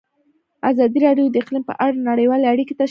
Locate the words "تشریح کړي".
2.69-2.79